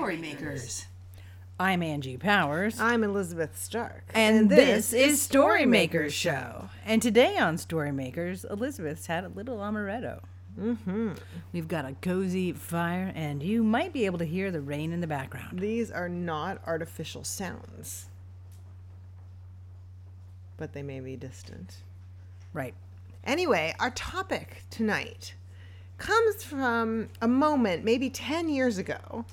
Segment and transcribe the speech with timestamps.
[0.00, 0.86] Storymakers.
[1.58, 2.80] I'm Angie Powers.
[2.80, 4.04] I'm Elizabeth Stark.
[4.14, 6.70] And, this, is Storymakers Show.
[6.86, 10.22] And today on Storymakers, Elizabeth's had a little amaretto.
[10.58, 11.12] Mm-hmm.
[11.52, 15.02] We've got a cozy fire, and you might be able to hear the rain in
[15.02, 15.60] the background.
[15.60, 18.06] These are not artificial sounds,
[20.56, 21.76] but they may be distant.
[22.54, 22.72] Right.
[23.22, 25.34] Anyway, our topic tonight
[25.98, 29.26] comes from a moment maybe 10 years ago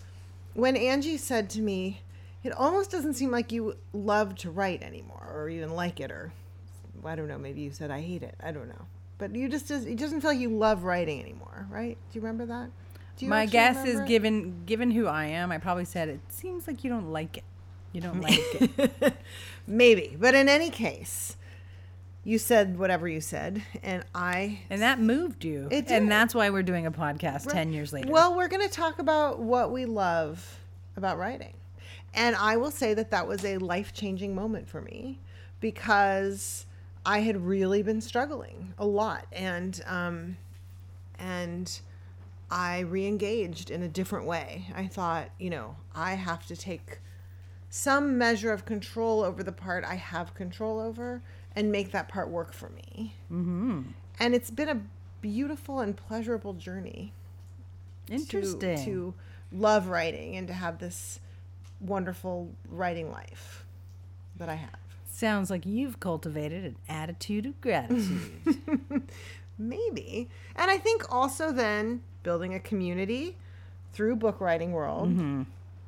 [0.58, 2.02] when Angie said to me,
[2.44, 6.34] It almost doesn't seem like you love to write anymore or even like it, or
[7.06, 8.36] I don't know, maybe you said, I hate it.
[8.44, 8.86] I don't know.
[9.20, 11.98] But you just, it doesn't feel like you love writing anymore, right?
[12.12, 12.70] Do you remember that?
[13.18, 14.08] Do you My guess is it?
[14.08, 17.44] given given who I am, I probably said it seems like you don't like it.
[17.94, 19.14] You don't like it.
[19.68, 20.16] Maybe.
[20.20, 21.37] But in any case,
[22.28, 24.60] you said whatever you said, and I.
[24.70, 25.70] And that moved you.
[25.72, 28.12] It And that's why we're doing a podcast 10 years later.
[28.12, 30.60] Well, we're going to talk about what we love
[30.98, 31.54] about writing.
[32.14, 35.20] And I will say that that was a life changing moment for me
[35.62, 36.66] because
[37.06, 39.26] I had really been struggling a lot.
[39.32, 40.36] And, um,
[41.18, 41.80] and,
[42.50, 44.68] I re-engaged in a different way.
[44.74, 47.00] I thought, you know, I have to take
[47.70, 51.22] some measure of control over the part I have control over
[51.58, 53.16] and make that part work for me.
[53.32, 53.82] Mm-hmm.
[54.20, 54.80] And it's been a
[55.22, 57.14] beautiful and pleasurable journey
[58.06, 58.86] to- Interesting.
[58.86, 59.14] to,
[59.52, 61.20] love writing and to have this
[61.80, 63.66] wonderful writing life
[64.36, 64.70] that I have.
[65.08, 68.20] Sounds like you've cultivated an attitude of gratitude.
[69.58, 70.30] Maybe.
[70.56, 73.36] And I think also then building a community
[73.94, 75.44] through book writing world, Mm-hmm.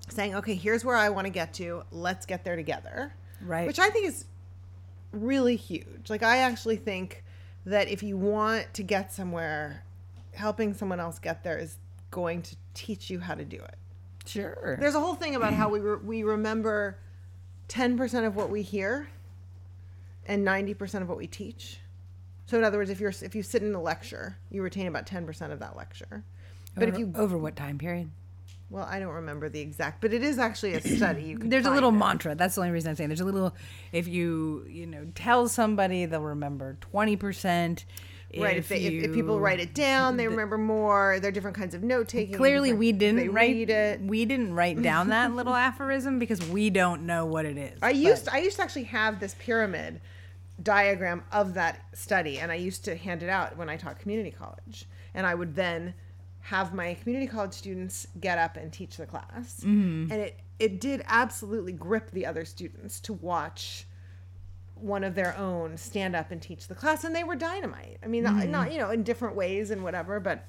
[0.08, 1.84] saying, okay, here's where I want to get to.
[1.92, 3.14] Let's get there together.
[3.42, 3.67] Right.
[3.67, 4.25] Which I think is
[5.12, 6.10] really huge.
[6.10, 7.24] Like, I actually think
[7.66, 9.84] that if you want to get somewhere,
[10.34, 11.78] helping someone else get there is
[12.12, 13.76] going to teach you how to do it.
[14.26, 14.78] sure.
[14.80, 16.98] There's a whole thing about how we, re- we remember
[17.68, 19.09] 10% of what we hear
[20.25, 21.80] and 90% of what we teach.
[22.46, 25.06] So in other words, if you're if you sit in a lecture, you retain about
[25.06, 26.24] 10% of that lecture.
[26.75, 28.09] But if you over what time period?
[28.69, 31.24] Well, I don't remember the exact, but it is actually a study.
[31.24, 31.94] You can There's a little it.
[31.94, 32.35] mantra.
[32.35, 33.09] That's the only reason I'm saying.
[33.09, 33.56] There's a little.
[33.91, 37.85] If you you know tell somebody, they'll remember twenty percent.
[38.38, 41.18] Right, if, they, if, if people write it down, they remember more.
[41.19, 42.35] There are different kinds of note taking.
[42.35, 44.02] Clearly, we didn't write it.
[44.02, 47.80] We didn't write down that little aphorism because we don't know what it is.
[47.81, 50.00] I used I used to actually have this pyramid
[50.62, 54.30] diagram of that study, and I used to hand it out when I taught community
[54.30, 55.96] college, and I would then
[56.50, 60.12] have my community college students get up and teach the class, Mm-hmm.
[60.12, 63.86] and it it did absolutely grip the other students to watch
[64.76, 67.98] one of their own stand up and teach the class, and they were dynamite.
[68.04, 70.46] I mean, not, not you know in different ways and whatever, but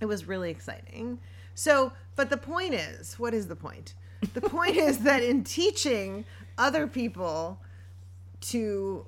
[0.00, 1.18] it was really exciting.
[1.54, 3.94] So, but the point is, what is the point?
[4.34, 6.24] The point is that in teaching
[6.58, 7.60] other people
[8.52, 9.06] to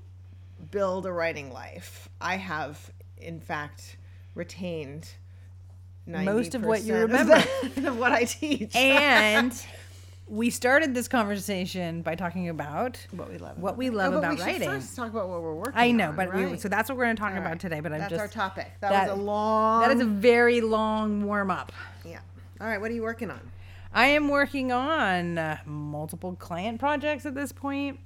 [0.71, 3.97] build a writing life, I have, in fact,
[4.35, 5.09] retained
[6.07, 7.35] Most of what you 90% remember.
[7.89, 8.75] Of, what I teach.
[8.77, 9.53] and
[10.29, 13.59] we started this conversation by talking about what we love.
[13.59, 14.69] what we Oh, love but about we writing.
[14.69, 15.73] First, talk about what we're working.
[15.77, 17.61] I know, on, but we, so that's what we're going to talk All about right.
[17.61, 17.81] today.
[17.81, 18.71] But I'm That's just our topic.
[18.81, 19.83] That, that- was a long.
[19.83, 21.73] that is a very long warm up.
[22.05, 22.19] yeah.
[22.61, 22.81] All right.
[22.81, 23.41] What are you working on?
[23.93, 27.99] I am working on uh, multiple client projects at this point,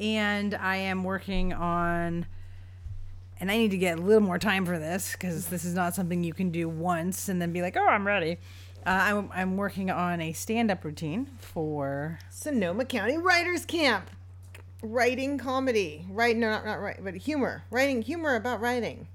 [0.00, 2.26] and I am working on.
[3.40, 5.94] And I need to get a little more time for this because this is not
[5.94, 8.38] something you can do once and then be like, "Oh, I'm ready."
[8.86, 14.08] Uh, I'm, I'm working on a stand-up routine for Sonoma County Writers Camp.
[14.82, 16.06] Writing comedy.
[16.08, 16.36] Right?
[16.36, 17.64] No, not, not right, but humor.
[17.70, 19.08] Writing humor about writing.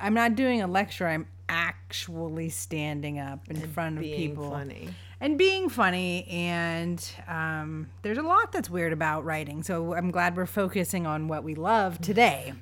[0.00, 1.06] I'm not doing a lecture.
[1.06, 4.88] I'm actually standing up in front of being people funny.
[5.20, 6.26] and being funny.
[6.28, 9.62] And um, there's a lot that's weird about writing.
[9.62, 12.54] So I'm glad we're focusing on what we love today.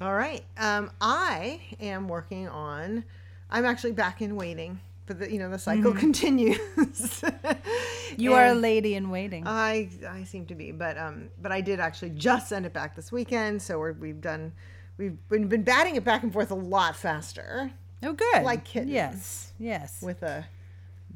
[0.00, 0.44] All right.
[0.58, 3.04] Um, I am working on.
[3.50, 6.58] I'm actually back in waiting, but the, you know the cycle continues.
[6.58, 7.52] Mm-hmm.
[8.18, 9.46] You are a lady in waiting.
[9.46, 12.96] I I seem to be, but um, but I did actually just send it back
[12.96, 14.52] this weekend, so we're, we've done.
[14.96, 17.70] We've been, been batting it back and forth a lot faster
[18.02, 18.42] oh, good.
[18.42, 18.92] like kittens.
[18.92, 19.52] Yes.
[19.58, 20.02] Yes.
[20.02, 20.46] with a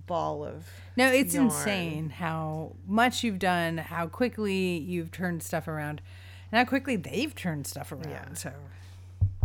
[0.07, 0.67] ball of.
[0.97, 1.47] No, it's yarn.
[1.47, 6.03] insane how much you've done, how quickly you've turned stuff around,
[6.53, 8.09] and how quickly they've turned stuff around.
[8.11, 8.35] Yeah.
[8.35, 8.53] So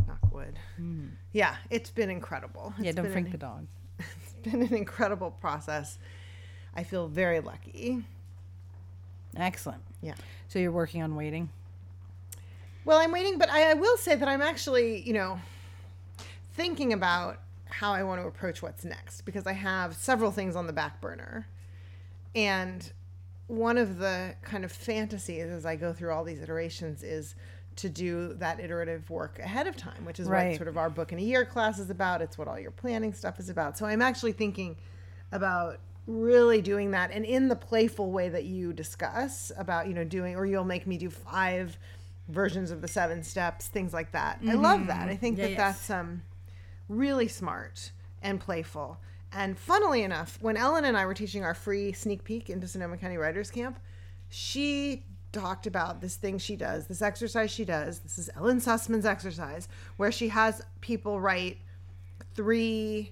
[0.07, 0.57] knock wood.
[0.77, 1.07] Hmm.
[1.33, 2.73] Yeah, it's been incredible.
[2.79, 3.67] yeah, don't freak an- the dog.
[4.45, 5.97] It's been an incredible process.
[6.75, 8.03] I feel very lucky.
[9.35, 9.81] Excellent.
[10.01, 10.13] Yeah.
[10.49, 11.49] So you're working on waiting.
[12.85, 15.39] Well, I'm waiting, but I, I will say that I'm actually, you know,
[16.53, 20.67] thinking about how I want to approach what's next because I have several things on
[20.67, 21.47] the back burner.
[22.35, 22.91] And
[23.47, 27.35] one of the kind of fantasies as I go through all these iterations is
[27.77, 30.49] to do that iterative work ahead of time, which is Right.
[30.49, 32.21] what sort of our book in a year class is about.
[32.21, 33.77] It's what all your planning stuff is about.
[33.77, 34.77] So I'm actually thinking
[35.31, 40.03] about really doing that and in the playful way that you discuss about, you know,
[40.03, 41.77] doing or you'll make me do five
[42.29, 44.39] versions of the seven steps, things like that.
[44.47, 45.09] I love that.
[45.09, 45.57] I think Yeah, that yes.
[45.57, 46.21] that's um
[46.87, 47.91] really smart
[48.21, 48.97] and playful.
[49.35, 52.97] And funnily enough, when Ellen and I were teaching our free sneak peek into Sonoma
[52.97, 53.77] County Writers Camp,
[54.29, 55.03] she
[55.33, 57.99] talked about this thing she does, this exercise she does.
[57.99, 59.67] This is Ellen Sussman's exercise,
[59.97, 61.57] where she has people write
[62.33, 63.11] three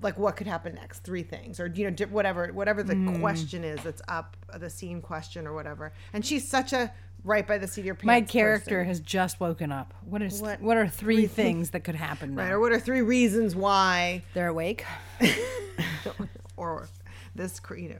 [0.00, 3.20] like what could happen next three things or you know whatever whatever the Hmm.
[3.20, 6.92] question is that's up the scene question or whatever and she's such a
[7.24, 8.86] right by the seat of your pants My character person.
[8.88, 9.94] has just woken up.
[10.04, 12.42] What is What- what, are three things that could happen now?
[12.42, 14.84] right or what are three reasons why They're awake.
[16.56, 16.88] or
[17.34, 17.98] this you know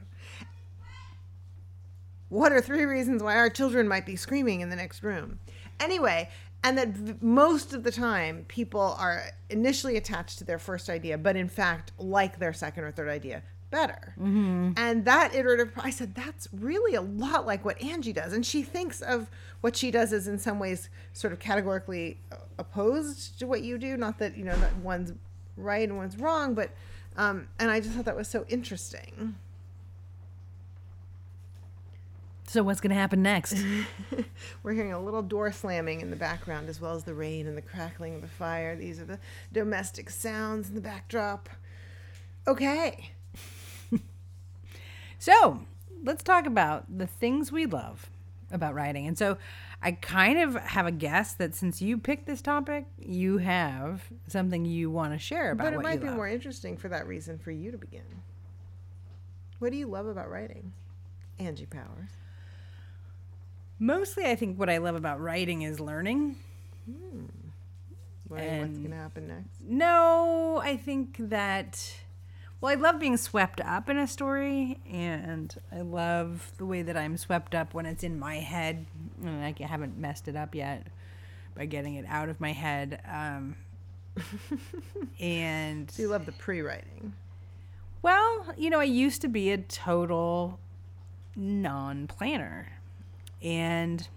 [2.29, 5.39] what are three reasons why our children might be screaming in the next room
[5.79, 6.29] anyway
[6.63, 11.35] and that most of the time people are initially attached to their first idea but
[11.35, 13.41] in fact like their second or third idea
[13.73, 14.13] better
[14.77, 18.61] and that iterative i said that's really a lot like what angie does and she
[18.61, 19.29] thinks of
[19.61, 22.19] what she does as in some ways sort of categorically
[22.59, 25.11] opposed to what you do not that you know that one's
[25.57, 26.69] right and one's wrong but
[27.17, 29.35] um, and i just thought that was so interesting
[32.53, 33.57] So what's gonna happen next?
[34.63, 37.57] We're hearing a little door slamming in the background, as well as the rain and
[37.57, 38.75] the crackling of the fire.
[38.75, 39.17] These are the
[39.51, 41.49] domestic sounds in the backdrop.
[42.47, 43.09] Okay.
[45.23, 45.61] So
[46.03, 48.09] let's talk about the things we love
[48.51, 49.07] about writing.
[49.07, 49.37] And so
[49.81, 54.65] I kind of have a guess that since you picked this topic, you have something
[54.65, 56.17] you want to share about But it might be love.
[56.17, 58.01] more interesting for that reason for you to begin.
[59.59, 60.73] What do you love about writing?
[61.39, 62.09] Angie Powers.
[63.79, 66.35] Mostly, I think what I love about writing is learning.
[66.85, 67.27] Hmm.
[68.29, 69.61] Learning what's going to happen next.
[69.61, 71.95] No, I think that.
[72.63, 76.95] Well, I love being swept up in a story, and I love the way that
[76.95, 78.85] I'm swept up when it's in my head,
[79.21, 80.87] and I haven't messed it up yet
[81.55, 83.01] by getting it out of my head.
[83.05, 83.57] Um,
[85.19, 87.11] and So you love the pre-writing.
[88.01, 90.57] well, you know, I used to be a total
[91.35, 92.79] non-planner,
[93.41, 94.07] and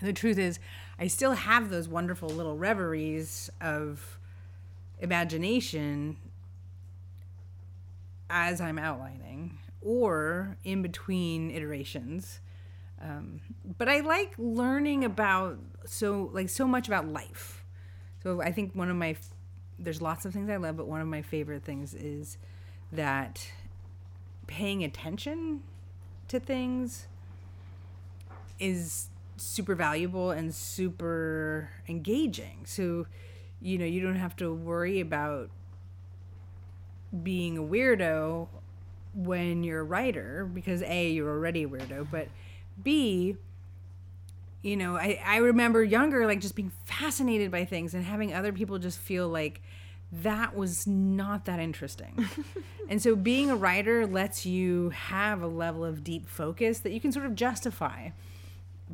[0.00, 0.58] the truth is,
[0.98, 4.18] I still have those wonderful little reveries of
[5.02, 6.16] imagination
[8.32, 12.40] as I'm outlining or in between iterations.
[13.00, 13.40] Um,
[13.78, 17.64] but I like learning about so like so much about life.
[18.22, 19.16] So I think one of my
[19.78, 22.38] there's lots of things I love, but one of my favorite things is
[22.90, 23.52] that
[24.46, 25.62] paying attention
[26.28, 27.06] to things
[28.58, 32.60] is super valuable and super engaging.
[32.64, 33.06] So,
[33.60, 35.50] you know, you don't have to worry about
[37.22, 38.48] being a weirdo
[39.14, 42.28] when you're a writer because A, you're already a weirdo, but
[42.82, 43.36] B,
[44.62, 48.52] you know, I, I remember younger, like just being fascinated by things and having other
[48.52, 49.60] people just feel like
[50.12, 52.28] that was not that interesting.
[52.88, 57.00] and so being a writer lets you have a level of deep focus that you
[57.00, 58.10] can sort of justify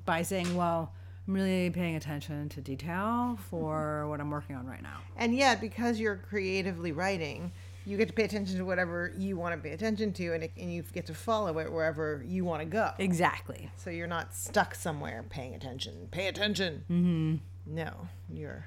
[0.05, 0.93] by saying, well,
[1.27, 4.11] I'm really paying attention to detail for mm-hmm.
[4.11, 5.01] what I'm working on right now.
[5.17, 7.53] And yet, because you're creatively writing,
[7.89, 10.53] you get to pay attention to whatever you want to pay attention to, and, it,
[10.59, 12.91] and you get to follow it wherever you want to go.
[12.99, 13.71] Exactly.
[13.77, 16.09] So you're not stuck somewhere paying attention.
[16.11, 16.85] Pay attention.
[16.91, 17.75] Mm-hmm.
[17.75, 18.67] No, you're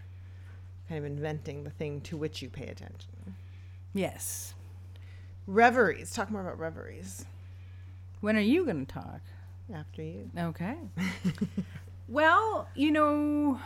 [0.90, 3.36] kind of inventing the thing to which you pay attention.
[3.94, 4.56] Yes.
[5.46, 6.12] Reveries.
[6.12, 7.26] Talk more about reveries
[8.22, 9.22] When are you going to talk?
[9.74, 10.30] after you.
[10.38, 10.76] Okay.
[12.10, 13.60] well, you know,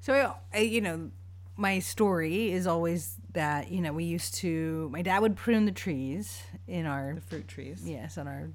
[0.00, 0.14] so
[0.52, 1.10] I, I, you know,
[1.56, 4.88] my story is always that you know we used to.
[4.92, 7.82] My dad would prune the trees in our The fruit trees.
[7.84, 8.48] yes on our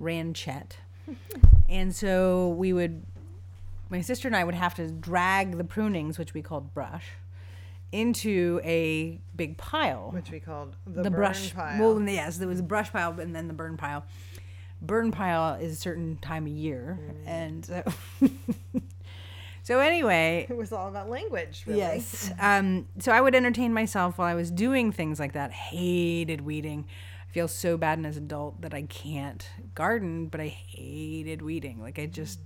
[0.00, 0.72] ranchette,
[1.68, 3.02] and so we would.
[3.90, 7.04] My sister and I would have to drag the prunings, which we called brush,
[7.92, 11.80] into a big pile Which we called the, the burn brush pile.
[11.94, 14.04] Well, yes, there was a brush pile and then the burn pile.
[14.82, 17.28] Burn pile is a certain time of year, Mm.
[17.28, 17.82] and so
[19.64, 21.78] so anyway, it was all about language, really.
[21.78, 22.30] yes.
[22.38, 25.50] Um, so I would entertain myself while I was doing things like that.
[25.50, 26.86] Hated weeding.
[27.26, 31.80] I feel so bad as an adult that I can't garden, but I hated weeding.
[31.80, 32.38] Like I just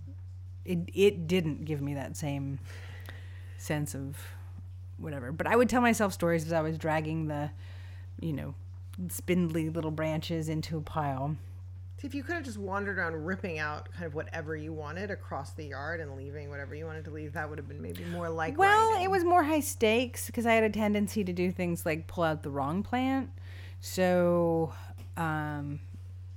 [0.65, 2.61] it it didn't give me that same
[3.59, 4.17] sense of
[4.97, 5.33] whatever.
[5.33, 7.51] But I would tell myself stories as I was dragging the,
[8.21, 8.55] you know,
[9.09, 11.37] spindly little branches into a pile.
[12.01, 15.11] See, if you could have just wandered around ripping out kind of whatever you wanted
[15.11, 18.05] across the yard and leaving whatever you wanted to leave, that would have been maybe
[18.05, 19.05] more like Well, writing.
[19.05, 22.23] it was more high stakes because I had a tendency to do things like pull
[22.25, 23.31] out the wrong plant.
[23.81, 24.73] So,
[25.17, 25.81] um,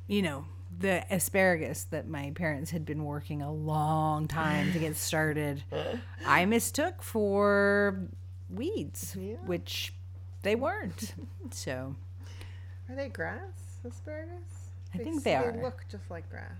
[0.07, 0.45] you know,
[0.79, 5.63] the asparagus that my parents had been working a long time to get started,
[6.25, 7.99] I mistook for
[8.49, 9.35] weeds, Yeah.
[9.45, 9.93] which
[10.41, 11.13] they weren't.
[11.51, 11.95] So,
[12.89, 14.60] Are they grass asparagus?
[14.93, 15.51] I think they are.
[15.51, 16.59] They look just like grass.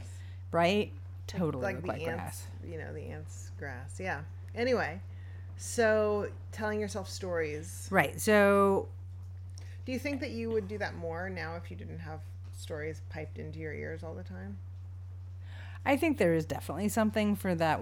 [0.52, 0.92] right?
[1.28, 2.48] Totally like look the like ants, grass.
[2.72, 4.00] you know, the ants grass.
[4.00, 4.22] Yeah.
[4.56, 5.00] Anyway,
[5.58, 7.88] so telling yourself stories.
[7.92, 8.20] Right.
[8.20, 8.88] So,
[9.86, 12.20] Do you think that you would do that more now if you didn't have
[12.58, 14.58] stories piped into your ears all the time?
[15.86, 17.80] I think there is definitely something for that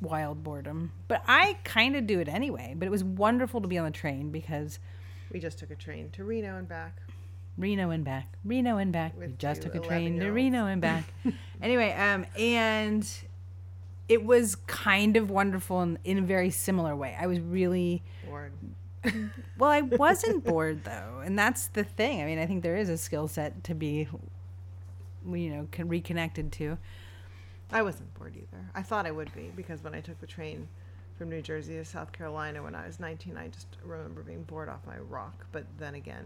[0.00, 0.92] wild boredom.
[1.08, 2.74] But I kind of do it anyway.
[2.76, 4.78] But it was wonderful to be on the train because
[5.32, 6.96] We just took a train to Reno and back.
[7.58, 9.14] Reno and back, Reno and back.
[9.18, 11.04] we just took a train to Reno and back.
[11.62, 13.06] anyway, um, and
[14.08, 17.16] it was kind of wonderful in, in a very similar way.
[17.20, 18.50] I was really Or
[19.58, 19.70] well.
[19.70, 22.22] I wasn't bored though, and that's the thing.
[22.22, 24.08] I mean, I think there is a skill set to be,
[25.28, 26.78] you know, con- reconnected to.
[27.70, 28.70] I wasn't bored either.
[28.74, 30.68] I thought I would be because when I took the train
[31.18, 34.68] from New Jersey to South Carolina when I was 19, I just remember being bored
[34.68, 35.44] off my rock.
[35.52, 36.24] But then again,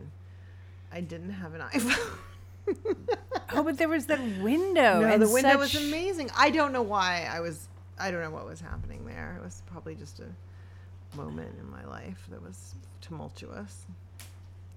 [0.93, 2.19] I didn't have an iPhone.
[3.55, 5.01] Oh, but there was that window.
[5.01, 6.31] no, the window was amazing.
[6.35, 7.69] I don't know why I was.
[7.99, 9.37] I don't know what was happening there.
[9.39, 13.85] It was probably just a moment in my life that was tumultuous.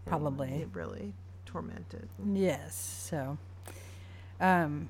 [0.06, 0.50] Probably.
[0.50, 1.14] it really
[1.46, 2.10] tormented.
[2.34, 2.76] Yes.
[2.76, 3.38] So,
[4.42, 4.90] um,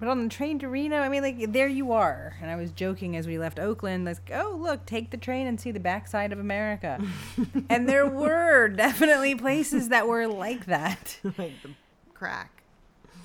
[0.00, 2.34] but on the train to Reno, I mean, like there you are.
[2.40, 5.60] And I was joking as we left Oakland, like, oh look, take the train and
[5.60, 6.98] see the backside of America.
[7.68, 11.18] and there were definitely places that were like that.
[11.36, 11.70] like the
[12.14, 12.62] crack.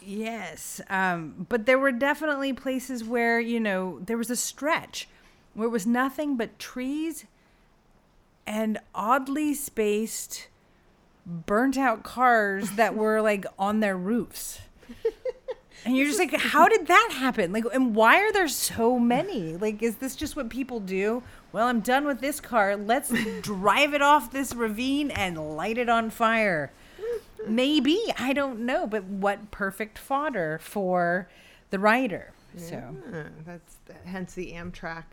[0.01, 0.81] Yes.
[0.89, 5.07] Um, but there were definitely places where, you know, there was a stretch
[5.53, 7.25] where it was nothing but trees
[8.45, 10.47] and oddly spaced,
[11.25, 14.59] burnt out cars that were like on their roofs.
[15.85, 17.53] And you're just like, how did that happen?
[17.53, 19.55] Like, and why are there so many?
[19.55, 21.21] Like, is this just what people do?
[21.51, 22.75] Well, I'm done with this car.
[22.75, 26.71] Let's drive it off this ravine and light it on fire.
[27.47, 31.29] Maybe I don't know, but what perfect fodder for
[31.69, 32.33] the writer.
[32.57, 32.81] So
[33.13, 33.75] Uh, that's
[34.05, 35.03] hence the Amtrak.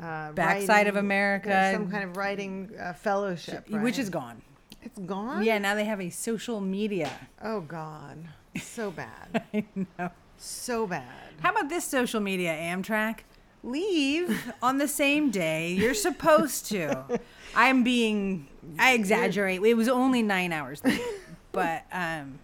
[0.00, 1.72] Uh, Backside of America.
[1.74, 4.40] some kind of writing uh, fellowship, which is gone.
[4.82, 5.42] It's gone.
[5.44, 7.10] Yeah, now they have a social media.
[7.42, 8.16] Oh God,
[8.58, 10.10] so bad, I know.
[10.36, 11.04] so bad.
[11.40, 13.20] How about this social media, Amtrak?
[13.62, 17.20] Leave on the same day you're supposed to.
[17.54, 19.62] I'm being, I exaggerate.
[19.62, 21.02] It was only nine hours, late,
[21.52, 22.38] but um,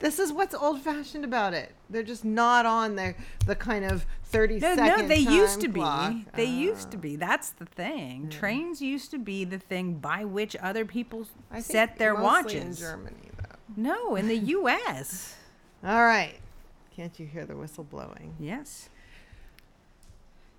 [0.00, 1.72] This is what's old-fashioned about it.
[1.88, 3.14] They're just not on the
[3.46, 5.02] the kind of thirty no, second.
[5.02, 6.26] no, they used to time be.
[6.34, 7.16] They used to be.
[7.16, 8.28] That's the thing.
[8.28, 12.56] Trains used to be the thing by which other people I think set their mostly
[12.56, 12.78] in watches.
[12.80, 13.29] Germany.
[13.76, 15.36] No, in the U.S.
[15.84, 16.38] All right,
[16.94, 18.34] can't you hear the whistle blowing?
[18.38, 18.88] Yes.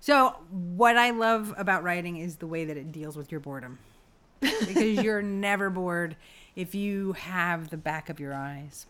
[0.00, 3.78] So, what I love about writing is the way that it deals with your boredom.
[4.40, 6.16] because you're never bored
[6.56, 8.86] if you have the back of your eyes.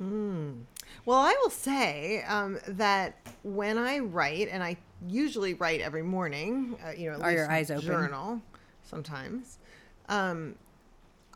[0.00, 4.76] Well, I will say um, that when I write, and I
[5.08, 7.86] usually write every morning, uh, you know, at Are your least eyes open?
[7.86, 8.42] Journal
[8.84, 9.58] sometimes.
[10.08, 10.54] Um,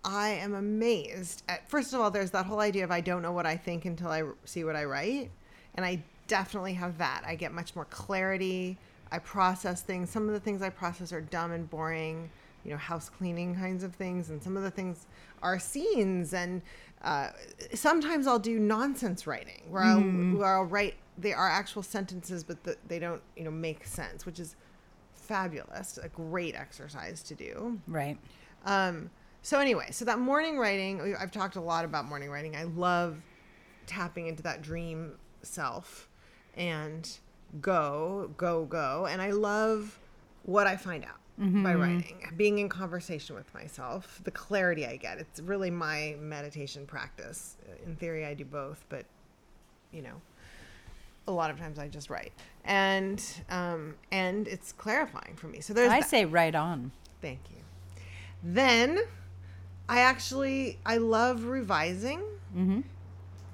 [0.06, 1.68] I am amazed at.
[1.68, 4.08] First of all, there's that whole idea of I don't know what I think until
[4.08, 5.30] I see what I write,
[5.74, 7.24] and I definitely have that.
[7.26, 8.78] I get much more clarity.
[9.10, 10.08] I process things.
[10.08, 12.30] Some of the things I process are dumb and boring,
[12.64, 15.06] you know, house cleaning kinds of things, and some of the things
[15.42, 16.32] are scenes.
[16.34, 16.62] And
[17.02, 17.30] uh,
[17.74, 22.62] sometimes I'll do nonsense writing, where I'll where I'll write they are actual sentences, but
[22.62, 24.54] the, they don't, you know, make sense, which is
[25.14, 25.98] fabulous.
[25.98, 27.80] A great exercise to do.
[27.86, 28.18] Right.
[28.64, 29.10] Um,
[29.46, 32.56] so anyway, so that morning writing, I've talked a lot about morning writing.
[32.56, 33.16] I love
[33.86, 35.12] tapping into that dream
[35.42, 36.08] self
[36.56, 37.08] and
[37.60, 39.06] go, go, go.
[39.08, 40.00] And I love
[40.42, 41.20] what I find out
[41.62, 45.18] by writing, being in conversation with myself, the clarity I get.
[45.18, 47.56] It's really my meditation practice.
[47.86, 49.06] In theory, I do both, but
[49.92, 50.20] you know,
[51.28, 52.32] a lot of times I just write,
[52.64, 55.60] and um, and it's clarifying for me.
[55.60, 56.08] So there's I that.
[56.08, 56.90] say right on.
[57.20, 57.58] Thank you.
[58.42, 59.02] Then
[59.88, 62.20] I actually I love revising.
[62.56, 62.80] Mm-hmm.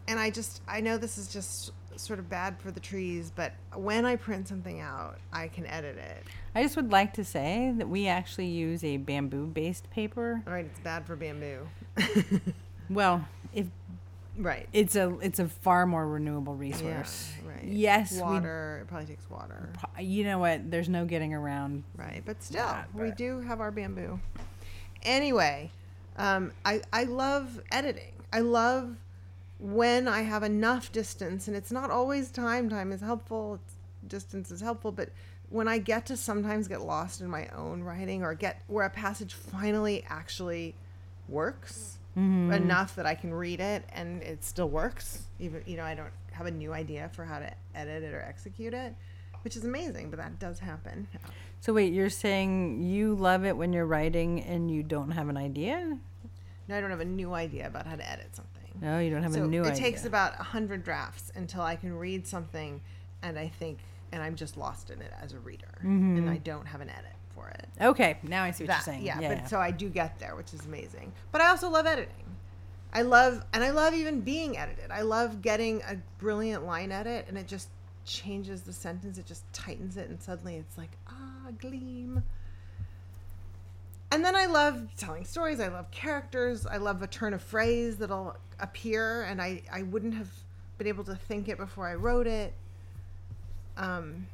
[0.09, 3.53] And I just I know this is just sort of bad for the trees, but
[3.75, 6.25] when I print something out, I can edit it.
[6.55, 10.43] I just would like to say that we actually use a bamboo based paper.
[10.47, 11.69] All right, it's bad for bamboo.
[12.93, 13.67] Well, if
[14.37, 14.69] right.
[14.73, 17.33] it's a it's a far more renewable resource.
[17.43, 17.65] Yeah, right.
[17.65, 18.81] Yes, water.
[18.83, 19.71] it probably takes water.
[19.99, 20.71] you know what?
[20.71, 21.85] There's no getting around.
[21.97, 24.21] Right, but still, that, we do have our bamboo.
[25.03, 25.71] Anyway,
[26.17, 28.13] um, I I love editing.
[28.33, 28.97] I love
[29.59, 32.69] when I have enough distance, and it's not always time.
[32.69, 33.61] Time is helpful.
[33.63, 33.75] It's,
[34.09, 35.11] distance is helpful, but
[35.49, 38.91] when I get to sometimes get lost in my own writing, or get where a
[38.91, 40.75] passage finally actually
[41.29, 41.99] works
[42.53, 46.13] enough that I can read it and it still works, even you know I don't
[46.33, 48.95] have a new idea for how to edit it or execute it,
[49.43, 50.11] which is amazing.
[50.11, 51.09] But that does happen.
[51.61, 55.37] So wait, you're saying you love it when you're writing and you don't have an
[55.37, 55.99] idea?
[56.69, 58.63] No, I don't have a new idea about how to edit something.
[58.81, 59.75] No, you don't have so a new it idea.
[59.75, 62.81] It takes about a hundred drafts until I can read something,
[63.23, 63.79] and I think,
[64.11, 66.17] and I'm just lost in it as a reader, mm-hmm.
[66.17, 67.67] and I don't have an edit for it.
[67.81, 69.05] Okay, now I see what That- you're saying.
[69.05, 71.13] yeah, Yeah, but so I do get there, which is amazing.
[71.31, 72.25] But I also love editing.
[72.93, 74.91] I love, and I love even being edited.
[74.91, 77.69] I love getting a brilliant line edit, and it just
[78.05, 79.19] changes the sentence.
[79.19, 82.23] It just tightens it, and suddenly it's like ah, gleam.
[84.11, 85.59] And then I love telling stories.
[85.59, 86.67] I love characters.
[86.67, 90.31] I love a turn of phrase that'll appear, and I I wouldn't have
[90.79, 92.53] been able to think it before I wrote it.
[93.77, 94.27] Um.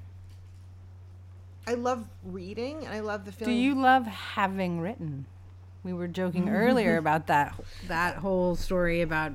[1.67, 3.55] I love reading, and I love the feeling.
[3.55, 5.27] Do you love having written?
[5.85, 7.55] We were joking earlier about that
[7.89, 9.33] that whole story about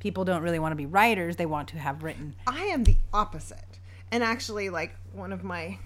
[0.00, 2.34] people don't really want to be writers; they want to have written.
[2.46, 3.78] I am the opposite.
[4.10, 5.78] And actually, like one of my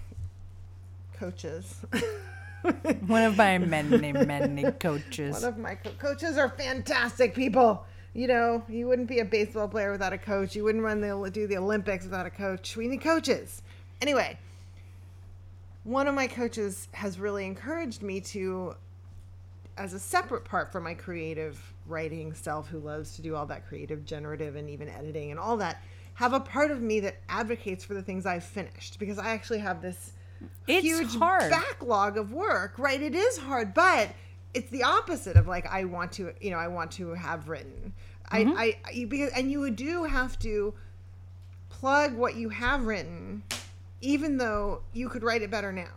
[1.13, 1.81] coaches,
[3.05, 5.33] One of my many many coaches.
[5.33, 7.85] one of my co- coaches are fantastic people.
[8.13, 10.55] You know, you wouldn't be a baseball player without a coach.
[10.55, 12.75] You wouldn't run the do the Olympics without a coach.
[12.75, 13.61] We need coaches.
[14.01, 14.39] Anyway,
[15.83, 18.75] one of my coaches has really encouraged me to,
[19.77, 23.67] as a separate part from my creative writing self, who loves to do all that
[23.67, 25.81] creative, generative, and even editing and all that,
[26.15, 29.59] have a part of me that advocates for the things I've finished because I actually
[29.59, 30.13] have this
[30.67, 31.51] It's huge hard.
[31.51, 32.77] backlog of work.
[32.77, 33.01] Right?
[33.01, 34.09] It is hard, but
[34.53, 37.93] it's the opposite of like I want to, you know, I want to have written.
[38.31, 38.57] Mm-hmm.
[38.57, 40.73] I, I, because, and you do have to
[41.69, 43.43] plug what you have written,
[44.01, 45.91] even though you could write it better now.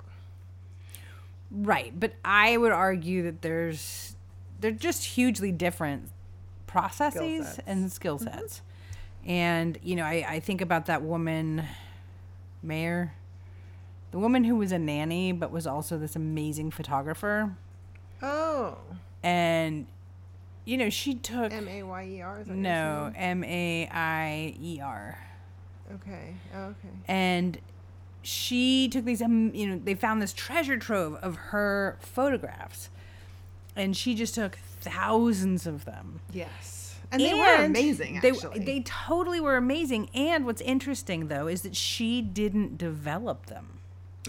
[1.51, 4.15] Right, but I would argue that there's
[4.61, 6.11] they're just hugely different
[6.67, 7.61] processes sets.
[7.67, 8.63] and skill sets.
[9.25, 11.65] And you know, I, I think about that woman,
[12.63, 13.15] Mayor,
[14.11, 17.57] the woman who was a nanny but was also this amazing photographer,
[18.23, 18.79] Oh,
[19.23, 19.87] and
[20.65, 22.41] you know, she took M A Y E R.
[22.41, 25.19] Is that what no M A I E R.
[25.95, 26.35] Okay.
[26.55, 26.95] Oh, okay.
[27.07, 27.59] and
[28.23, 32.91] she took these um, you know they found this treasure trove of her photographs
[33.79, 36.97] and she just took thousands of them Yes.
[37.11, 38.21] And they were amazing.
[38.21, 43.47] they, Actually, they totally were amazing and what's interesting though is that she didn't develop
[43.47, 43.67] them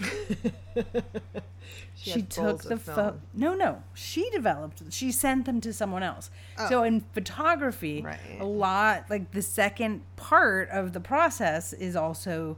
[1.94, 6.02] she, she took the of pho- no no she developed she sent them to someone
[6.02, 6.68] else oh.
[6.68, 8.06] so in photography Oh.
[8.08, 8.18] Right.
[8.40, 12.56] a lot like the second part of the process is also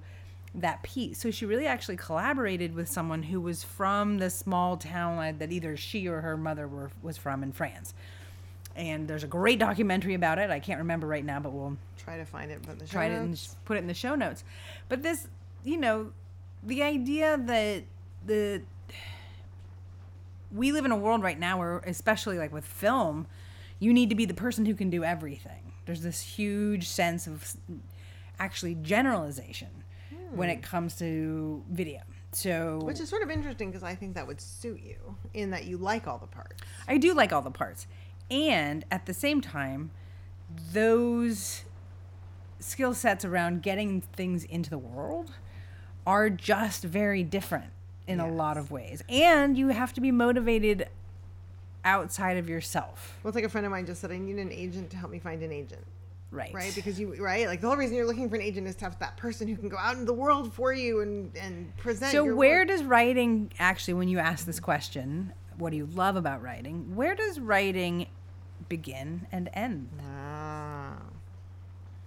[0.55, 1.19] that piece.
[1.19, 5.77] So she really actually collaborated with someone who was from the small town that either
[5.77, 7.95] she or her mother were was from in france.
[8.75, 10.51] And there's a great documentary about it.
[10.51, 13.15] I can't remember right now but we'll Try to find it, but the try to
[13.15, 14.43] and put it in the show notes.
[14.89, 15.29] But this,
[15.63, 16.11] you know,
[16.65, 17.85] the idea that
[18.27, 18.63] the
[20.53, 23.27] we live in a world right now where, especially like with film,
[23.79, 25.73] you need to be the person who can do everything.
[25.87, 27.57] There's this huge sense of
[28.39, 29.82] actually generalization
[30.35, 32.01] when it comes to video.
[32.33, 35.65] So Which is sort of interesting because I think that would suit you in that
[35.65, 36.63] you like all the parts.
[36.89, 37.87] I do like all the parts.
[38.31, 39.91] And at the same time,
[40.73, 41.65] those
[42.59, 45.33] skill sets around getting things into the world
[46.07, 47.71] are just very different
[48.07, 49.03] in a lot of ways.
[49.09, 50.89] And you have to be motivated
[51.85, 53.19] outside of yourself.
[53.23, 55.11] Well, it's like a friend of mine just said, I need an agent to help
[55.11, 55.85] me find an agent.
[56.33, 56.53] Right.
[56.55, 56.75] Right?
[56.75, 57.47] Because you, right?
[57.47, 59.55] Like the whole reason you're looking for an agent is to have that person who
[59.57, 62.11] can go out in the world for you and, and present.
[62.11, 62.69] so where work.
[62.69, 66.97] does writing actually when you ask this question, what do you love about writing?
[66.97, 68.07] Where does writing
[68.69, 69.91] begin and end?
[70.03, 70.95] Ah.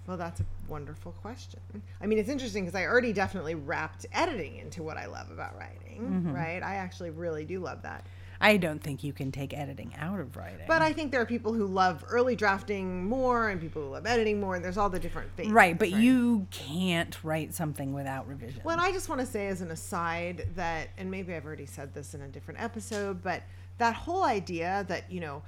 [0.08, 1.60] Well, that's a wonderful question.
[2.02, 5.58] I mean, it's interesting because I already definitely wrapped editing into what I love about
[5.58, 6.34] writing, Mm-hmm.
[6.34, 6.62] right?
[6.62, 8.06] I actually really do love that.
[8.46, 10.66] I don't think you can take editing out of writing.
[10.68, 14.06] But I think there are people who love early drafting more and people who love
[14.06, 14.56] editing more.
[14.56, 15.52] And there's all the different things.
[15.52, 18.62] right, but you can't write something without revision.
[18.64, 21.96] Well, I just want to say as an aside that, and maybe I've already said
[21.96, 23.42] this in a different episode, but
[23.80, 25.42] that whole idea that, you know,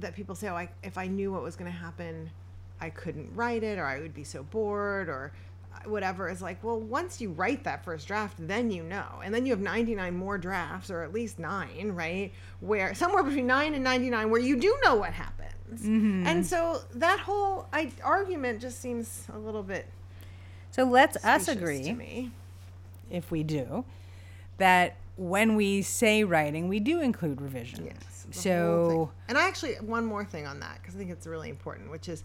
[0.00, 2.30] that people say, oh, I, if I knew what was going to happen,
[2.80, 5.32] I couldn't write it or I would be so bored or
[5.86, 9.20] whatever is like, well, once you write that first draft, then you know.
[9.24, 12.32] And then you have 99 more drafts or at least nine, right?
[12.60, 15.82] Where somewhere between nine and 99 where you do know what happens.
[15.82, 16.26] Mm-hmm.
[16.26, 19.86] And so that whole I, argument just seems a little bit
[20.74, 22.32] so let's us agree, to me.
[23.08, 23.84] if we do,
[24.58, 27.84] that when we say writing, we do include revision.
[27.84, 28.26] Yes.
[28.32, 31.92] So and I actually one more thing on that because I think it's really important,
[31.92, 32.24] which is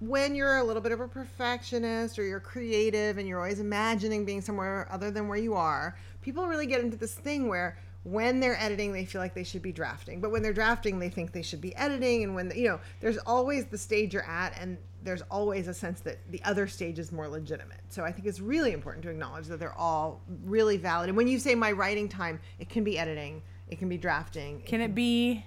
[0.00, 4.24] when you're a little bit of a perfectionist or you're creative and you're always imagining
[4.24, 8.38] being somewhere other than where you are, people really get into this thing where when
[8.38, 11.32] they're editing, they feel like they should be drafting, but when they're drafting, they think
[11.32, 12.22] they should be editing.
[12.22, 16.00] And when you know, there's always the stage you're at, and there's always a sense
[16.02, 17.80] that the other stage is more legitimate.
[17.88, 21.08] So I think it's really important to acknowledge that they're all really valid.
[21.08, 24.62] And when you say my writing time, it can be editing, it can be drafting,
[24.64, 25.44] can it be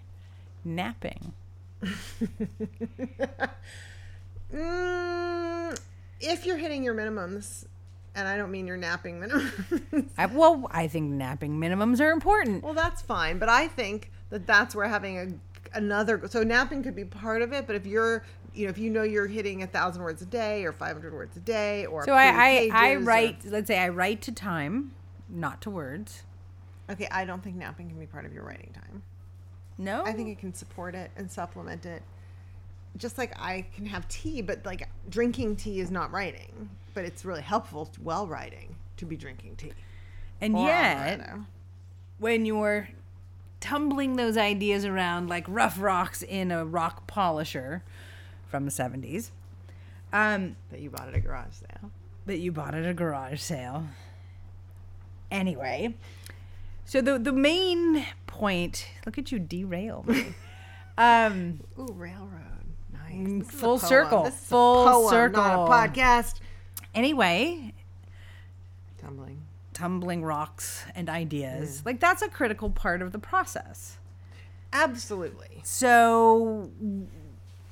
[0.65, 1.31] napping?
[4.53, 5.79] Mm,
[6.19, 7.65] if you're hitting your minimums,
[8.15, 12.63] and I don't mean your napping minimums, I, well, I think napping minimums are important.
[12.63, 13.38] well, that's fine.
[13.39, 15.27] But I think that that's where having a
[15.77, 17.67] another so napping could be part of it.
[17.67, 20.65] But if you're you know if you know you're hitting a thousand words a day
[20.65, 23.77] or 500 words a day or So I, I, I pages or- write, let's say
[23.77, 24.91] I write to time,
[25.29, 26.23] not to words.
[26.89, 29.03] okay, I don't think napping can be part of your writing time.
[29.77, 30.03] No?
[30.03, 32.01] I think it can support it and supplement it.
[32.97, 37.23] Just like I can have tea, but like drinking tea is not writing, but it's
[37.23, 39.71] really helpful while writing to be drinking tea.
[40.41, 41.30] and Or yet,
[42.17, 42.89] when you're
[43.62, 47.84] tumbling those ideas around like rough rocks in a rock polisher
[48.47, 49.30] from the 70s,
[50.12, 51.91] um, that you bought at a garage sale.
[52.25, 53.86] that you bought at a garage sale.
[55.32, 55.95] Anyway,
[56.86, 60.34] so the the main point, look at you derail me.
[60.97, 62.59] um, Ooh, railroad.
[63.10, 63.28] Nice.
[63.39, 64.24] This is a full circle.
[64.24, 65.43] This is a Full poem, circle.
[65.43, 66.36] Not a podcast.
[66.93, 67.74] anyway,
[69.02, 69.41] Tumbling.
[69.74, 73.98] tumbling rocks and ideas, like that's a critical part of the process.
[74.74, 75.62] Absolutely.
[75.63, 76.69] So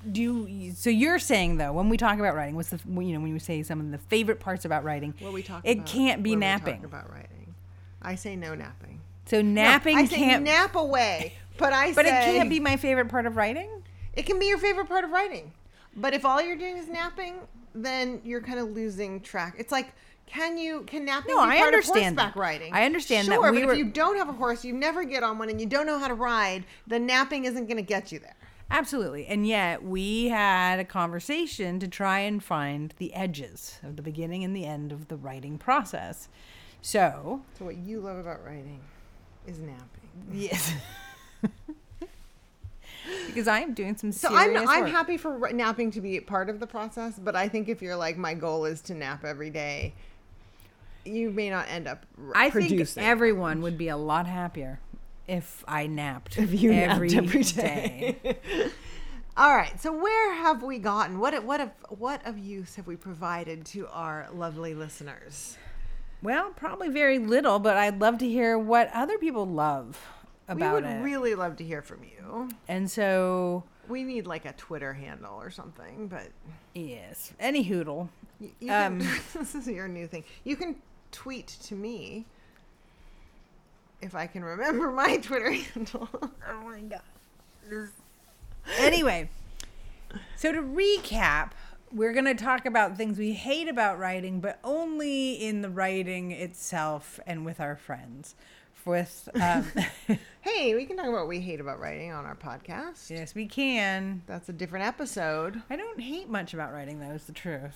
[0.10, 3.20] do you, so you're saying though when we talk about writing what's the you know
[3.20, 6.24] when you say some of the favorite parts about writing What we talk it can't
[6.24, 7.54] be when we talk napping about writing.
[8.02, 9.02] I say no napping.
[9.26, 13.10] so No, napping I can't nap away, but I but it can't be my favorite
[13.10, 13.70] part of writing
[14.18, 15.54] It can be your favorite part of writing.
[15.96, 17.36] But if all you're doing is napping,
[17.74, 19.56] then you're kind of losing track.
[19.58, 19.94] It's like,
[20.26, 22.40] can you can napping No, be I part understand of horseback that.
[22.40, 22.74] riding?
[22.74, 25.04] I understand that sure, we but were- if you don't have a horse, you never
[25.06, 27.82] get on one, and you don't know how to ride, then napping isn't going to
[27.84, 28.36] get you there.
[28.70, 34.02] absolutely and yet we had a conversation to try and find the edges of the
[34.02, 36.28] beginning and the end of the writing process
[36.82, 38.82] so So what you love about writing
[39.48, 40.10] is napping.
[40.34, 40.74] yes
[43.28, 44.90] because i am doing some So I'm I'm work.
[44.92, 48.18] happy for napping to be part of the process, but I think if you're like
[48.18, 49.94] my goal is to nap every day,
[51.06, 54.80] you may not end up r- I think everyone would be a lot happier
[55.28, 58.18] if I napped If you napped every every day.
[58.24, 58.38] day.
[59.38, 59.80] All right.
[59.80, 61.20] So where have we gotten?
[61.20, 65.58] What what of what of use have we provided to our lovely listeners?
[66.24, 70.00] Well, probably very little, but I'd love to hear what other people love
[70.48, 71.02] about we would it.
[71.04, 72.50] really love to hear from you.
[72.68, 76.30] and so, We need like a Twitter handle or something, but
[76.74, 78.10] yes, any hoodle.
[78.40, 80.24] you, you can, Um, this is your new thing.
[80.44, 80.76] You can
[81.12, 82.26] tweet to me
[84.02, 86.10] if I can remember my Twitter handle.
[86.50, 87.02] Oh my god.
[88.80, 89.30] Anyway,
[90.36, 91.52] so to recap,
[91.92, 96.32] we're going to talk about things we hate about writing, but only in the writing
[96.32, 98.36] itself and with our friends.
[98.88, 99.70] With um,
[100.42, 103.10] hey, we can talk about what we hate about writing on our podcast.
[103.10, 104.22] yes, we can.
[104.28, 105.62] That's a different episode.
[105.70, 107.12] I don't hate much about writing, though.
[107.12, 107.76] Is the truth.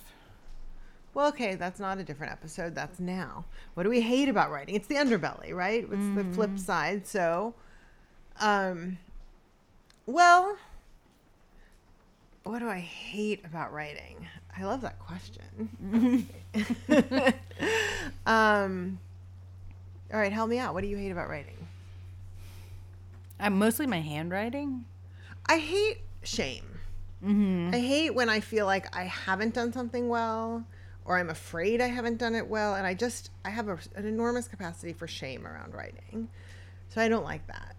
[1.14, 2.74] Well, okay, that's not a different episode.
[2.74, 3.44] That's now.
[3.74, 4.74] What do we hate about writing?
[4.74, 5.82] It's the underbelly, right?
[5.82, 6.32] It's the Mm-hmm.
[6.32, 7.06] flip side.
[7.06, 7.54] So,
[8.40, 8.96] um,
[10.06, 10.56] well,
[12.44, 14.26] what do I hate about writing?
[14.56, 16.26] I love that question.
[18.26, 18.98] um,
[20.12, 20.74] all right, help me out.
[20.74, 21.56] What do you hate about writing?
[23.40, 24.84] I'm mostly my handwriting.
[25.46, 26.78] I hate shame.
[27.74, 30.64] I hate when I feel like I haven't done something well
[31.04, 32.74] or I'm afraid I haven't done it well.
[32.74, 36.28] And I just, I have a, an enormous capacity for shame around writing.
[36.88, 37.74] So I don't like that.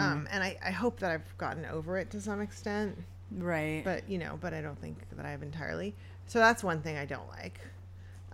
[0.00, 2.96] Um, and I, I hope that I've gotten over it to some extent.
[3.36, 3.82] Right.
[3.84, 5.94] But, you know, but I don't think that I have entirely.
[6.26, 7.60] So that's one thing I don't like.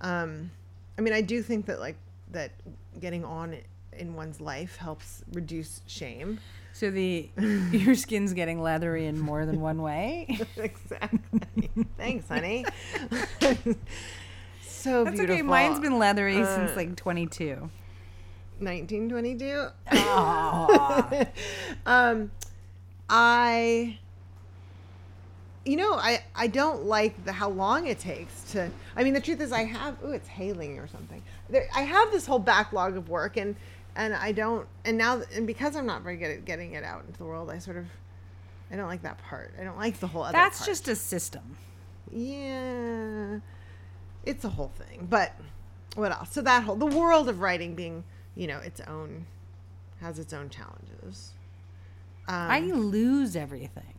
[0.01, 0.51] Um,
[0.99, 1.97] I mean, I do think that, like,
[2.35, 2.53] that
[3.01, 3.57] getting on
[3.93, 6.39] in one's life helps reduce shame.
[6.73, 7.31] so the
[7.73, 10.39] your skin's getting leathery in more than one way.
[10.57, 11.71] exactly.
[11.97, 12.65] Thanks, honey.
[14.63, 15.35] so That's beautiful.
[15.35, 15.43] okay.
[15.43, 17.71] Mine's been leathery Uh, since like 22.
[18.61, 19.67] 1922.
[19.93, 21.27] Aw.
[21.87, 22.31] um,
[23.09, 23.99] I,
[25.65, 28.71] you know, I I don't like the how long it takes to.
[28.97, 29.97] I mean, the truth is, I have.
[30.03, 31.23] Oh, it's hailing or something.
[31.55, 33.55] There, I have this whole backlog of work, and
[33.95, 34.67] and I don't.
[34.85, 37.49] And now, and because I'm not very good at getting it out into the world,
[37.49, 37.87] I sort of.
[38.71, 39.55] I don't like that part.
[39.61, 40.33] I don't like the whole other.
[40.33, 40.67] That's part.
[40.67, 41.57] just a system.
[42.11, 43.39] yeah.
[44.25, 45.33] It's a whole thing, but
[45.95, 46.33] what else?
[46.33, 48.03] So that whole the world of writing being,
[48.35, 49.27] you know, its own
[50.01, 51.35] has its own challenges.
[52.27, 53.94] Um, I lose everything.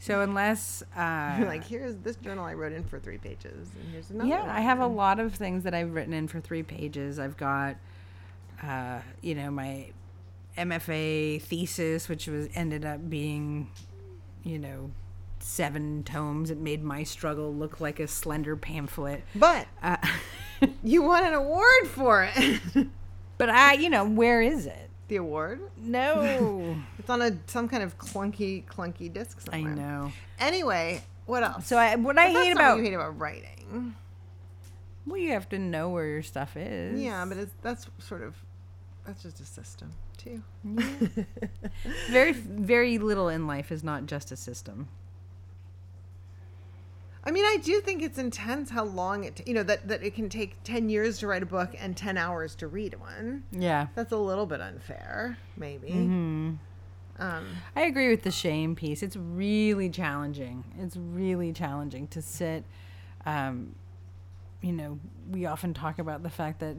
[0.00, 4.10] So unless uh, like, here's this journal I wrote in for three pages, and here's
[4.10, 4.28] another.
[4.28, 7.18] yeah, I have a lot of things that I've written in for three pages.
[7.18, 7.76] I've got,
[8.62, 9.90] uh, you know, my
[10.56, 13.70] MFA thesis, which was ended up being,
[14.42, 14.90] you know,
[15.38, 16.50] seven tomes.
[16.50, 19.22] It made my struggle look like a slender pamphlet.
[19.34, 19.96] But Uh,
[20.82, 22.60] you won an award for it.
[23.38, 24.89] but I, you know, where is it?
[25.10, 25.60] The award?
[25.76, 29.72] No, It's on a some kind of clunky, clunky disc somewhere.
[29.72, 30.12] I know.
[30.38, 31.66] Anyway, what else?
[31.66, 33.94] So I, what I But that's hate about you hate about writing.
[35.06, 36.98] well, you have to know where your stuff is.
[37.00, 38.34] Yeah, but it's that's sort of
[39.06, 40.42] that's just a system too.
[42.10, 44.88] very, very little in life is not just a system.
[47.22, 50.02] I mean, I do think it's intense how long it, t- you know, that, that
[50.02, 53.44] it can take 10 years to write a book and 10 hours to read one.
[53.52, 53.88] Yeah.
[53.94, 55.90] That's a little bit unfair, maybe.
[55.90, 56.52] hmm
[57.18, 59.02] Um, I agree with the shame piece.
[59.02, 60.64] It's really challenging.
[60.78, 62.64] It's really challenging to sit.
[63.26, 63.74] Um,
[64.62, 64.98] you know,
[65.30, 66.76] we often talk about the fact that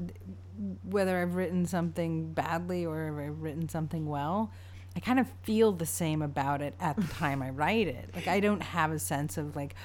[0.84, 4.52] whether I've written something badly or I've written something well,
[4.96, 8.10] I kind of feel the same about it at the time I write it.
[8.16, 9.76] Like I don't have a sense of like,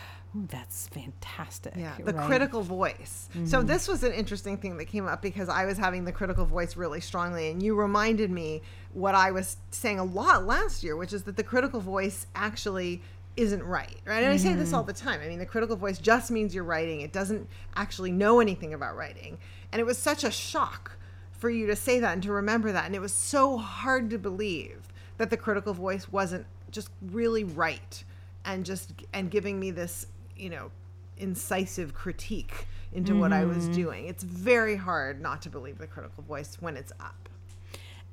[0.51, 1.75] that's fantastic.
[1.77, 2.27] yeah, the right?
[2.27, 3.29] critical voice.
[3.33, 3.67] So mm-hmm.
[3.67, 6.77] this was an interesting thing that came up because I was having the critical voice
[6.77, 11.13] really strongly, and you reminded me what I was saying a lot last year, which
[11.13, 13.03] is that the critical voice actually
[13.37, 14.23] isn't right, right?
[14.23, 14.77] And I say this mm-hmm.
[14.77, 15.21] all the time.
[15.23, 18.97] I mean, the critical voice just means you're writing; it doesn't actually know anything about
[18.97, 19.39] writing.
[19.73, 20.93] And it was such a shock
[21.33, 24.19] for you to say that and to remember that, and it was so hard to
[24.19, 28.05] believe that the critical voice wasn't just really right
[28.45, 30.71] and just and giving me this you know
[31.19, 34.07] incisive critique into what i was doing.
[34.07, 37.29] It's very hard not to believe the critical voice when it's up.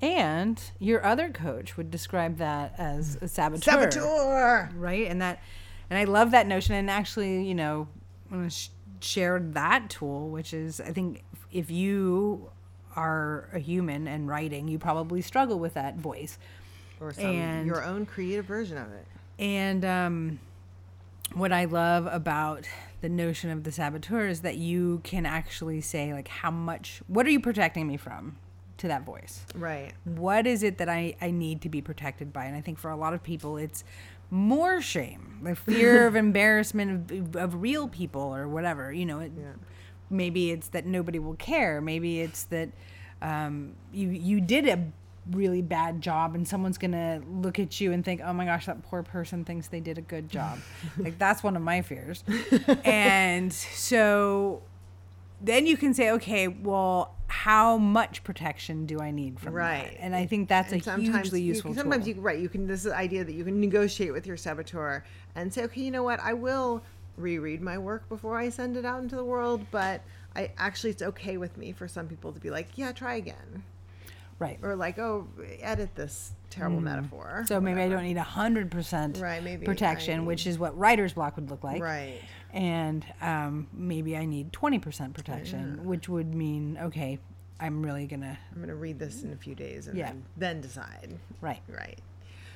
[0.02, 3.64] And your other coach would describe that as a saboteur.
[3.92, 4.70] saboteur!
[4.76, 5.08] Right?
[5.08, 5.42] And that
[5.90, 6.76] and i love that notion.
[6.76, 7.88] And actually you know
[8.50, 8.68] sh-
[9.00, 12.50] share that tool which is i think if you
[12.96, 16.38] are a human and writing you probably struggle with that voice.
[17.00, 19.06] Or some And- your own creative version of it.
[19.40, 20.40] And um,
[21.34, 22.68] what i love about
[23.02, 27.26] the notion of the saboteur is that you can actually say like how much what
[27.26, 28.36] are you protecting me from
[28.78, 32.46] to that voice right what is it that I, I need to be protected by?
[32.46, 33.84] And I think for a lot of people, it's
[34.30, 38.92] more shame, the fear of embarrassment of, of real people or whatever.
[38.92, 39.54] You know, it, Yeah.
[40.10, 41.80] maybe it's that nobody will care.
[41.82, 42.70] Maybe it's that
[43.22, 44.84] um, you you did a
[45.32, 48.84] really bad job and someone's gonna look at you and think, oh my gosh, that
[48.84, 50.60] poor person thinks they did a good job.
[50.98, 52.24] like that's one of my fears.
[52.86, 54.62] and so
[55.42, 59.92] then you can say, okay, well, how much protection do I need from Right.
[59.94, 60.02] that?
[60.04, 62.16] And I think that's and a sometimes hugely you, useful sometimes tool.
[62.16, 65.04] you right you can this is the idea that you can negotiate with your saboteur
[65.36, 66.84] and say okay you know what i will
[67.18, 70.02] reread my work before i send it out into the world but
[70.36, 73.64] i actually it's okay with me for some people to be like yeah try again
[74.44, 74.60] right.
[74.62, 75.28] or like oh
[75.62, 77.48] edit this terrible metaphor Mm.
[77.48, 81.14] So maybe I don't need hundred percent Right, maybe protection, I which is what writer's
[81.14, 81.82] block would look like.
[81.82, 82.20] right
[82.52, 87.18] And um, maybe I need twenty percent protection, which would mean okay,
[87.60, 90.08] I'm really gonna i'm going to read this in a few days and Yeah.
[90.08, 91.62] then, then decide right.
[91.70, 92.00] right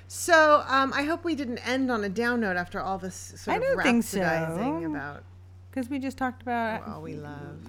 [0.10, 3.56] so um, i hope we didn't end on a down note after all this sort
[3.56, 4.20] I of don't think so.
[4.22, 5.24] about
[5.70, 7.60] Because we just talked about all we love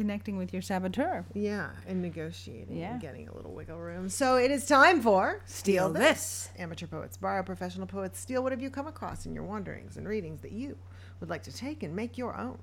[0.00, 1.26] connecting with your saboteur.
[1.34, 2.92] Yeah, and negotiating Yeah.
[2.92, 4.08] and getting a little wiggle room.
[4.08, 6.48] So it is time for Steal This.
[6.58, 8.42] Amateur poets borrow, professional poets steal.
[8.42, 10.78] What have you come across in your wanderings and readings that you
[11.20, 12.58] would like to take and make your own?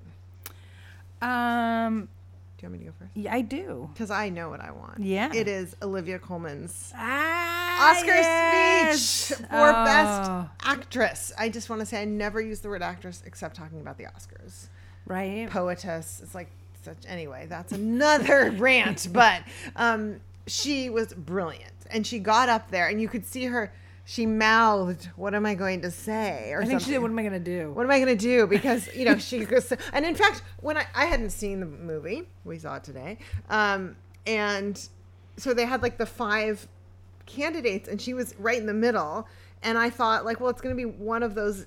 [1.22, 2.08] Um,
[2.56, 3.12] Do you want me to go first?
[3.14, 3.88] Yeah, I do.
[3.92, 4.98] Because I know what I want.
[4.98, 5.32] Yeah.
[5.32, 9.00] It is Olivia Colman's Ah, Oscar yes!
[9.00, 11.32] speech for Best Oh, Actress.
[11.38, 14.04] I just want to say I never use the word actress except talking about the
[14.06, 14.66] Oscars.
[15.06, 15.48] Right.
[15.48, 16.20] Poetess.
[16.22, 16.48] It's like
[16.82, 16.98] such.
[17.06, 19.08] Anyway, that's another rant.
[19.12, 19.42] But
[19.76, 23.72] um, she was brilliant, and she got up there, and you could see her.
[24.04, 26.94] She mouthed, "What am I going to say?" Or I think she something.
[26.94, 28.46] said, "What am I gonna do?" What am I going to do?
[28.46, 32.22] Because, you know, she goes, and in fact, when I, I hadn't seen the movie,
[32.44, 33.18] we saw it today.
[33.50, 34.88] Um, and
[35.36, 36.66] so they had like the five
[37.26, 39.28] candidates and she was right in the middle.
[39.62, 41.66] And I thought like, well, it's going to be one of those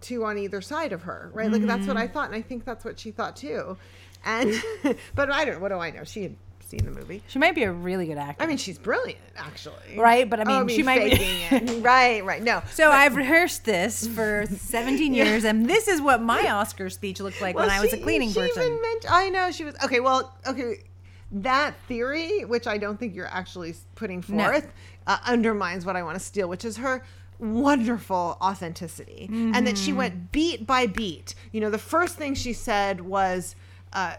[0.00, 1.50] two on either side of her, right?
[1.50, 2.26] Like that's what I thought.
[2.26, 3.76] And I think that's what she thought too.
[4.24, 4.52] And,
[5.14, 6.04] but I don't, what do I know?
[6.04, 7.22] She had seen the movie.
[7.26, 8.42] She might be a really good actor.
[8.42, 9.96] I mean, she's brilliant actually.
[9.98, 11.16] Right, but I Oh, mean, she might be-
[11.50, 11.82] it.
[11.84, 12.42] right, right.
[12.42, 12.62] No.
[12.72, 17.40] so I've rehearsed this for 17 years, and this is what my Oscar speech looked
[17.40, 18.62] like when Well, I was a she- cleaning she person.
[18.62, 19.98] Even meant, I know she was okay.
[20.00, 20.84] Well, okay,
[21.32, 24.44] that theory, which I don't think you're actually putting No.
[24.44, 24.72] forth,
[25.06, 27.02] uh, undermines what I want to steal, which is her
[27.40, 29.84] wonderful authenticity, and that Mm-hmm.
[29.84, 31.34] she went beat by beat.
[31.52, 33.56] You know, the first thing she said was.
[33.92, 34.14] Uh,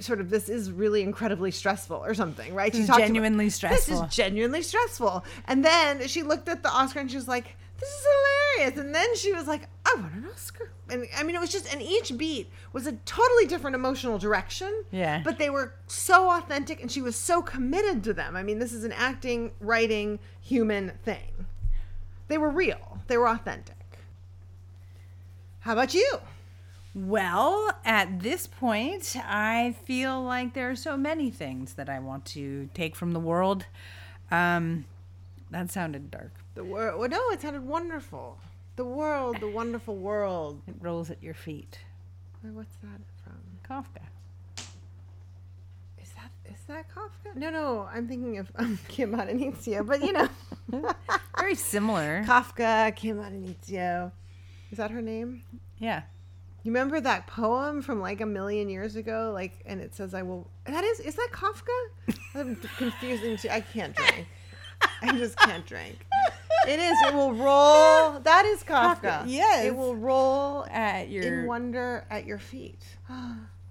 [0.00, 2.74] Sort of, this is really incredibly stressful, or something, right?
[2.74, 5.24] She is talked about- genuinely This is genuinely stressful.
[5.46, 8.06] And then she looked at the Oscar and she was like, "This is
[8.56, 11.52] hilarious." And then she was like, "I want an Oscar." And I mean, it was
[11.52, 14.84] just, and each beat was a totally different emotional direction.
[14.90, 15.20] Yeah.
[15.24, 18.34] But they were so authentic, and she was so committed to them.
[18.34, 21.46] I mean, this is an acting, writing, human thing.
[22.28, 22.98] They were real.
[23.06, 23.76] They were authentic.
[25.60, 26.18] How about you?
[26.94, 32.24] Well, at this point, I feel like there are so many things that I want
[32.26, 33.64] to take from the world.
[34.30, 34.84] Um,
[35.50, 36.32] that sounded dark.
[36.54, 37.00] The world.
[37.00, 38.38] Well, no, it sounded wonderful.
[38.76, 40.60] The world, the wonderful world.
[40.66, 41.78] It rolls at your feet.
[42.42, 43.40] What's that from?
[43.68, 44.02] Kafka.
[46.02, 47.36] Is that is that Kafka?
[47.36, 50.28] No, no, I'm thinking of um, Kim Addonizio, but you know,
[51.38, 52.24] Very similar.
[52.26, 54.12] Kafka, Kim Addonizio.
[54.70, 55.42] Is that her name?
[55.78, 56.02] Yeah.
[56.64, 59.32] You remember that poem from like a million years ago?
[59.34, 62.16] Like, and it says, "I will." That is, is that Kafka?
[62.34, 63.48] I'm confusing too.
[63.50, 64.26] I can't drink.
[65.00, 66.06] I just can't drink.
[66.68, 66.96] It is.
[67.06, 68.20] It will roll.
[68.20, 69.00] That is Kafka.
[69.00, 69.64] Kafka, yes.
[69.66, 72.82] It will roll At your in wonder at your feet.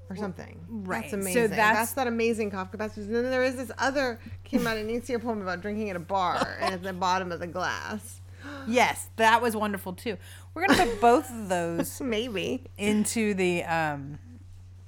[0.10, 0.60] Or something.
[0.67, 1.04] right.
[1.04, 1.34] That's amazing.
[1.34, 3.06] So that's- that's, that amazing Kafka passage.
[3.06, 6.58] And then there is this other came out Addonizio poem about drinking at a bar
[6.62, 8.19] and at the bottom of the glass.
[8.67, 10.17] Yes, that was wonderful too.
[10.54, 12.64] We're gonna put both of those Maybe.
[12.78, 14.20] into the um,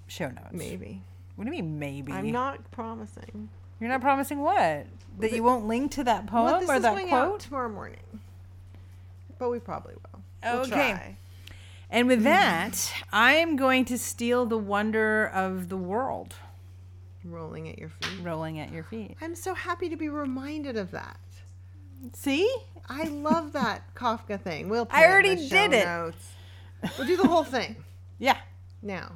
[0.07, 0.51] show notes.
[0.51, 1.01] Maybe.
[1.35, 2.11] What do you mean maybe?
[2.11, 3.49] I'm not promising.
[3.79, 4.85] You're not promising what?
[5.19, 7.39] That you won't link to that poem Well, or that quote?
[7.39, 7.99] tomorrow morning.
[9.39, 10.21] But we probably will.
[10.43, 10.69] We'll Okay.
[10.69, 11.17] try.
[11.89, 16.35] And with that, I am going to steal the wonder of the world
[17.23, 18.19] Rolling at your feet.
[18.23, 19.15] rolling at your feet.
[19.21, 21.17] I'm so happy to be reminded of that.
[22.13, 22.53] See?
[22.89, 24.67] I love that Kafka thing.
[24.69, 25.85] We'll put I already did it.
[25.85, 26.31] Notes.
[26.97, 27.77] We'll do the whole thing
[28.19, 28.37] Yeah.
[28.81, 29.13] now.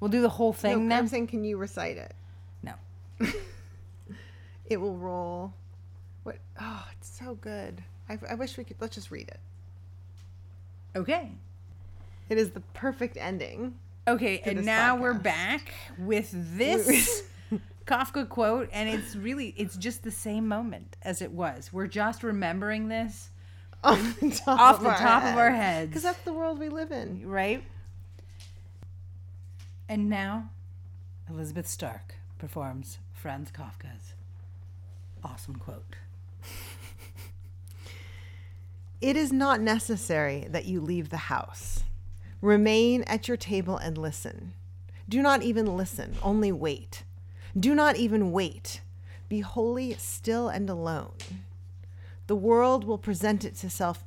[0.00, 0.98] We'll do the whole thing no, now.
[0.98, 2.14] I'm saying, can you recite it?
[2.62, 2.72] No.
[4.68, 5.52] It will roll.
[6.24, 6.38] What?
[6.60, 7.82] Oh, it's so good.
[8.08, 8.76] I, I wish we could.
[8.80, 9.38] Let's just read it.
[10.96, 11.30] Okay.
[12.28, 13.76] It is the perfect ending.
[14.08, 15.22] Okay, and this now we're podcast.
[15.22, 17.22] back with this
[17.86, 21.72] Kafka quote, and it's really it's just the same moment as it was.
[21.72, 23.30] We're just remembering this,
[23.84, 26.68] Off the top, Off of, the our top of our Because that's the world we
[26.68, 27.26] live in.
[27.28, 27.62] right?
[29.88, 30.50] And now,
[31.30, 34.14] Elizabeth Stark performs Franz Kafka's
[35.22, 35.96] awesome quote.
[39.00, 41.84] It is not necessary that you leave the house.
[42.40, 44.54] Remain at your table and listen.
[45.08, 47.02] Do not even listen, only wait.
[47.58, 48.80] Do not even wait.
[49.28, 51.14] Be wholly still and alone.
[52.26, 54.04] The world will present itself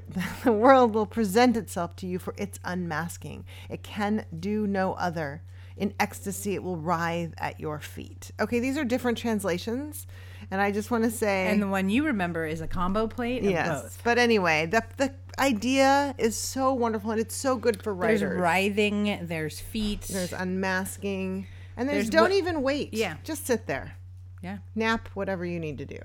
[0.44, 3.44] the world will present itself to you for its unmasking.
[3.68, 5.42] It can do no other.
[5.76, 8.30] In ecstasy, it will writhe at your feet.
[8.38, 10.06] Okay, these are different translations,
[10.50, 13.44] and I just want to say And the one you remember is a combo plate
[13.44, 13.82] of yes.
[13.82, 14.00] both.
[14.04, 18.20] But anyway, the the idea is so wonderful and it's so good for writers.
[18.20, 20.02] There's writhing, there's feet.
[20.02, 21.46] There's unmasking,
[21.76, 22.92] and there's, There's don't what- even wait.
[22.94, 23.16] Yeah.
[23.24, 23.96] just sit there,
[24.42, 24.58] yeah.
[24.74, 25.98] nap, whatever you need to do.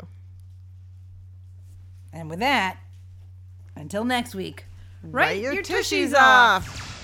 [2.13, 2.78] And with that,
[3.76, 4.65] until next week,
[5.03, 6.97] write, Write your, tushies off.